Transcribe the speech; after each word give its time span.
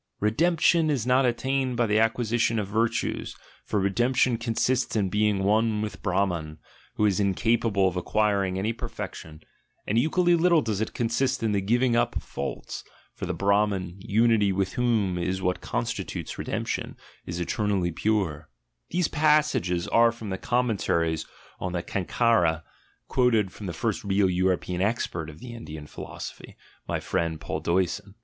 "Redemption 0.19 0.89
is 0.89 1.05
not 1.05 1.27
attained 1.27 1.77
by 1.77 1.85
the 1.85 1.99
acquisition 1.99 2.57
of 2.57 2.67
virtues; 2.67 3.35
for 3.63 3.79
redemption 3.79 4.35
consists 4.39 4.95
in 4.95 5.09
being 5.09 5.43
one 5.43 5.79
with 5.83 6.01
Brahman, 6.01 6.57
who 6.95 7.05
is 7.05 7.19
incapable 7.19 7.87
of 7.87 7.95
acquiring 7.95 8.57
any 8.57 8.73
perfection; 8.73 9.43
and 9.85 9.99
equally 9.99 10.33
little 10.33 10.63
does 10.63 10.81
it 10.81 10.95
consist 10.95 11.43
in 11.43 11.51
the 11.51 11.61
giving 11.61 11.95
up 11.95 12.15
of 12.15 12.23
faults, 12.23 12.83
for 13.13 13.27
the 13.27 13.33
Brahman, 13.35 13.95
unity 13.99 14.51
with 14.51 14.73
whom 14.73 15.19
is 15.19 15.39
what 15.39 15.61
constitutes 15.61 16.39
redemption, 16.39 16.97
is 17.27 17.39
eter 17.39 17.67
nally 17.67 17.91
pure" 17.91 18.49
(these 18.89 19.07
passages 19.07 19.87
are 19.89 20.11
from 20.11 20.31
the 20.31 20.37
Commentaries 20.39 21.27
of 21.59 21.73
the 21.73 21.83
Cankara, 21.83 22.63
quoted 23.07 23.51
from 23.51 23.67
the 23.67 23.71
first 23.71 24.03
real 24.03 24.27
European 24.31 24.81
expert 24.81 25.29
of 25.29 25.37
the 25.37 25.53
Indian 25.53 25.85
philosophy, 25.85 26.57
my 26.87 26.99
friend 26.99 27.39
Paul 27.39 27.59
Deussen). 27.61 28.15